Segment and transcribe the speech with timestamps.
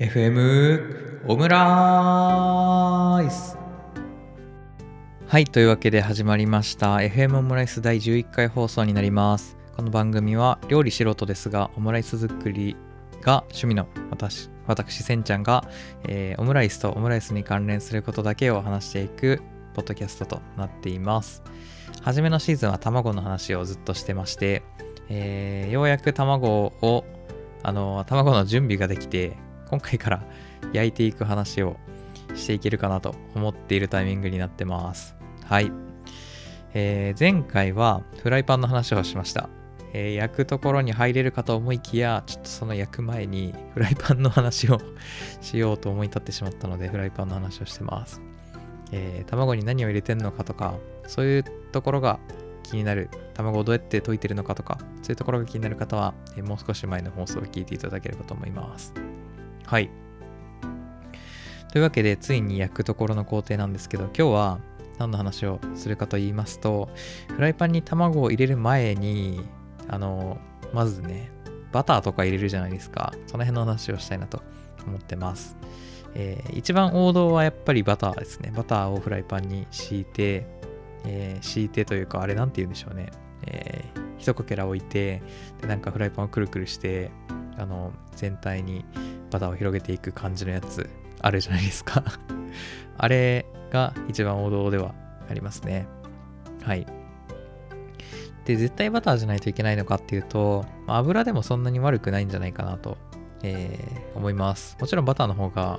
[0.00, 3.58] FM オムライス
[5.26, 6.96] はいというわけで始まりました。
[6.96, 9.58] FM オムライス第11回放送になります。
[9.76, 12.76] この番組は料理素人ですがオムライス作り
[13.20, 15.68] が趣味の私私せんちゃんが、
[16.08, 19.42] えー、オムライスとオムライスに関連することだけを話していく
[19.74, 21.42] ポッドキャストとなっています。
[22.00, 24.62] 初めのシーズンは卵の話をずっとしてまして、
[25.10, 26.48] えー、ようやく卵
[26.80, 27.04] を
[27.62, 29.36] あの卵の準備ができて
[29.70, 30.22] 今回から
[30.72, 31.76] 焼いていく話を
[32.34, 35.14] していけるかなと思っているタイミングになってます。
[35.44, 35.70] はい。
[36.74, 39.48] えー、前回はフライパンの話をしました。
[39.92, 44.78] えー、焼くところに入れるかと思いきや、ちょっとその焼く前にフライパンの話を
[45.40, 48.20] しようと思い立ってしまったので、フライパンの話をしてます。
[48.92, 50.74] えー、卵に何を入れてんのかとか、
[51.06, 52.18] そういうところが
[52.64, 58.94] 気になる、卵をどうやって溶いてるのかとか、そういうところが気になる方は、え、もう少し前の放送を聞いていただければと思います。
[59.70, 59.88] はい。
[61.70, 64.60] というわけで、ついに焼くところの工程なんですけど、今日は
[64.98, 66.88] 何の話をするかと言いますと、
[67.28, 69.46] フライパンに卵を入れる前に、
[69.86, 70.38] あの、
[70.72, 71.30] まずね、
[71.70, 73.12] バターとか入れるじゃないですか。
[73.28, 74.42] その辺の話をしたいなと
[74.88, 75.56] 思ってます。
[76.16, 78.52] えー、一番王道はやっぱりバターですね。
[78.52, 80.48] バターをフライパンに敷いて、
[81.04, 83.12] えー、敷いてというか、あれなんて言うんでしょうね。
[83.46, 85.22] えー、一かけら置いて、
[85.60, 87.12] で、なんかフライパンをくるくるして、
[87.56, 88.84] あの、全体に
[89.30, 90.88] バターを広げていく感じのやつ
[91.20, 92.02] あるじゃないですか
[92.98, 94.94] あれが一番王道では
[95.28, 95.86] ありますね。
[96.62, 96.86] はい。
[98.44, 102.98] で、絶対バターじゃないといけないのかっていうと、油でもそんなに悪くないんじゃないかなと、
[103.42, 104.76] えー、思います。
[104.80, 105.78] もちろんバターの方が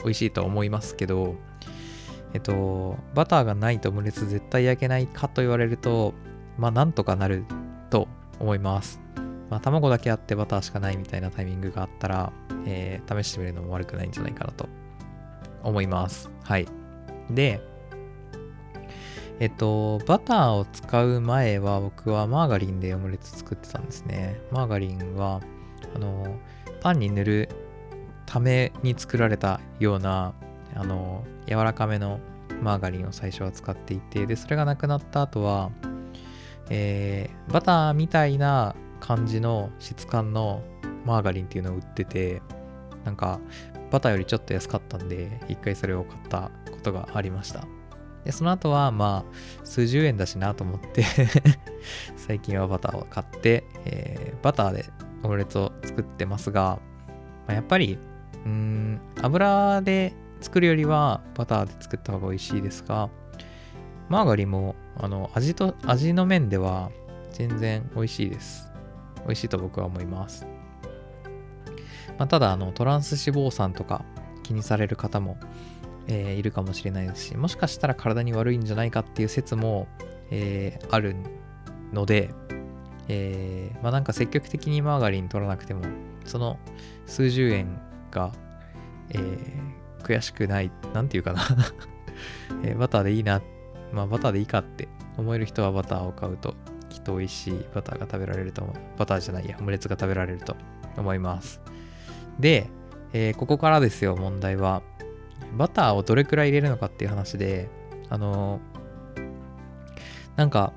[0.00, 1.36] 美味しいと思いますけど、
[2.34, 6.14] えっと、バターがないとオムレツ絶対焼けないかと言われると、
[6.58, 7.44] まあなんとかなる
[7.90, 9.00] と思います。
[9.54, 12.32] まあ、卵だけあってバターしかないみたいなタイミングがあったら、
[12.66, 14.68] えー、試してみるのも悪くないんじゃないかなと
[15.62, 16.28] 思います。
[16.42, 16.66] はい。
[17.30, 17.60] で、
[19.38, 24.40] えっと、バターを使う前は僕はマーガリンでオムレツ作ってたんですね。
[24.50, 25.40] マーガリンは、
[25.94, 26.36] あの、
[26.80, 27.48] パンに塗る
[28.26, 30.34] ために作られたような、
[30.74, 32.18] あの、柔らかめの
[32.60, 35.70] マーガリンを最初は使っていて、で、それがなくなった後は、
[36.70, 40.62] えー、バターみたいな感じの質感の
[41.04, 42.40] マーガリンっていうのを売ってて、
[43.04, 43.38] なんか
[43.90, 47.66] バターよりちょっと安かったんで、一回それを買ったことがありました。
[48.24, 51.04] で、その後はまあ、数十円だしなと思って
[52.16, 54.86] 最近はバターを買って、えー、バターで
[55.22, 56.78] オムレツを作ってますが、
[57.46, 57.98] まあ、やっぱり、
[58.46, 63.10] うん、油で作るよりはバターで作った方が美味しいですが、
[64.08, 66.90] マーガリンも、あの、味と、味の面では
[67.32, 68.73] 全然美味しいです。
[69.24, 70.46] 美味しいと僕は思います。
[72.18, 74.04] まあ、ただあの、トランス脂肪酸とか
[74.42, 75.38] 気にされる方も、
[76.06, 79.88] えー、いるかもしれないですし、もしかしたら体に悪いんじゃないかっていう説も、
[80.30, 81.16] えー、ある
[81.92, 82.30] ので、
[83.08, 85.82] えー、まあなんか積極的にマーガリン取らなくても、
[86.24, 86.58] その
[87.06, 87.80] 数十円
[88.10, 88.32] が、
[89.10, 91.42] えー、悔しくない、なんていうかな
[92.62, 93.42] えー、バターでいいな、
[93.92, 96.54] まあバターでいいかって思える人はバターを買うと
[97.04, 98.66] と美味しいバターが食べられると。
[98.96, 100.56] バターじゃないや、オムレツが食べられると
[100.96, 101.60] 思います。
[102.40, 102.68] で、
[103.12, 104.82] えー、ここからですよ、問題は。
[105.56, 107.68] バターをどれくらい入れるのかっていう話で、
[108.08, 108.60] あの、
[110.36, 110.72] なんか、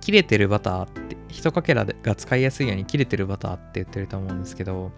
[0.00, 4.90] 切れてるバターって、一かけらが使いやすいように切れてるバターって言ってると思うんですけど、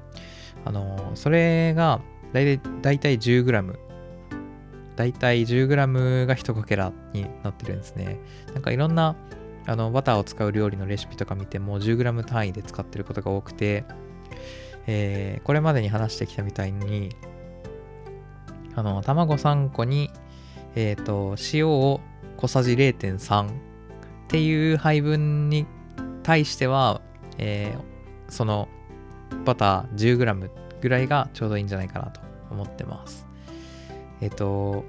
[0.65, 2.01] あの、それが
[2.33, 3.77] だいたい 10g。
[4.97, 8.19] だいたい 10g が一かけらになってるんですね。
[8.55, 9.17] なんかいろんな
[9.67, 13.85] あのバターを使う料理のレシピとか見ても 10g 単位で使ってることが多くて、
[14.87, 17.11] えー、これまでに話してきたみたいに
[18.75, 20.11] あの卵3個に、
[20.75, 22.01] えーと、塩を
[22.39, 23.53] 小さじ0.3っ
[24.29, 25.67] ていう配分に
[26.23, 27.01] 対しては、
[27.39, 28.69] えー、その
[29.45, 30.51] バター 10g
[30.81, 33.27] ぐらいがちょうどいいんじゃないかなと思ってます。
[34.21, 34.85] えっ、ー、と、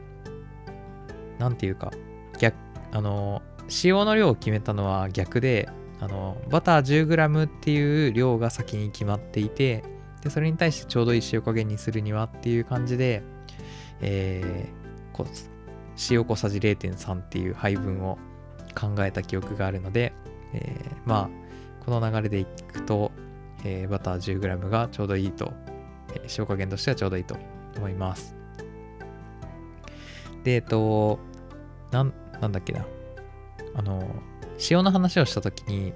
[1.40, 1.92] なんていうか、
[2.40, 2.56] 逆、
[2.92, 3.42] あの、
[3.83, 5.69] 塩の量を決めたのは逆で、
[6.00, 9.83] あの、バター 10g っていう量が先に決まっていて、
[10.21, 13.24] で、それに対してちょうどいい塩加減にするにはっていう感じで、
[14.01, 15.25] えー、こ
[16.10, 18.18] 塩小さじ0.3っていう配分を
[18.75, 20.13] 考えた記憶があるので、
[20.54, 21.30] えー、まあ、
[21.86, 23.12] この流れでいくと、
[23.63, 25.54] えー、バター 10g がちょうどいいと、
[26.16, 27.38] えー、塩加減としてはちょうどいいと
[27.77, 28.36] 思います。
[30.44, 31.19] で、えっと、
[31.92, 32.86] なん、なんだっけな。
[33.75, 34.04] あの、
[34.70, 35.94] 塩の話をした時に、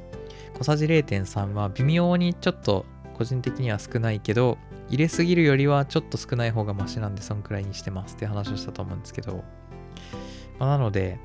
[0.57, 4.57] 小さじ0.3は微妙にちょっと個人的には少ないけど、
[4.89, 9.44] 入れすぎるよりはちょっと少ない方がマシなんでそんくらいにしてますって話をしたと思うんですけど、
[10.59, 11.19] まあ、なので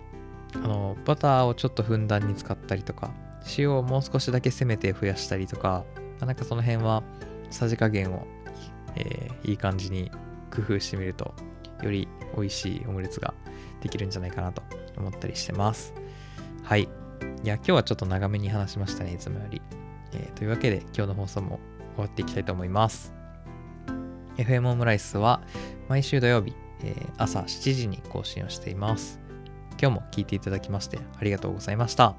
[0.55, 3.13] あのバターをちょっとふんだんに使ったりとか
[3.57, 5.85] 塩をもう少しだけ攻めて増やしたりとか、
[6.21, 7.03] ま、なんかその辺は
[7.51, 8.27] さじ加減を、
[8.97, 10.11] えー、いい感じに
[10.55, 11.35] 工夫してみると
[11.83, 13.35] より美味しいオムレツが
[13.81, 14.63] できるんじゃないかなと
[14.97, 15.95] 思ったりしてます。
[16.63, 16.83] はい。
[16.83, 19.61] いや今日はちょっと長めに話しましたねいつもより、
[20.13, 21.61] えー、というわけで今日の放送も
[21.97, 23.15] 終わっていきたいと思います。
[24.37, 25.43] FM オムライスは
[25.89, 29.21] 毎週土曜日、えー、朝7時に更新をしています。
[29.81, 32.15] 今日も聞いていただきましてありがとうございました。